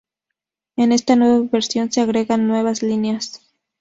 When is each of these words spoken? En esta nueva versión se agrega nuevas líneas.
En 0.77 0.93
esta 0.93 1.15
nueva 1.15 1.47
versión 1.51 1.91
se 1.91 2.01
agrega 2.01 2.35
nuevas 2.35 2.81
líneas. 2.81 3.39